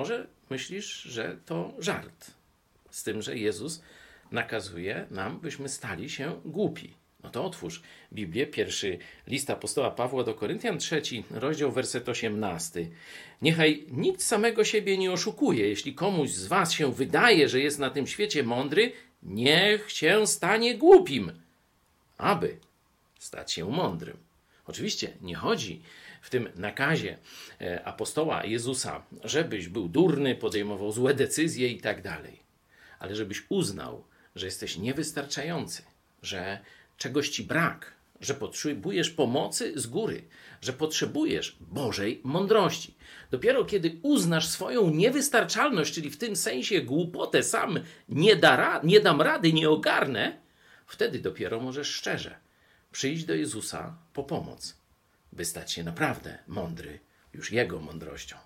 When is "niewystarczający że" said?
34.78-36.58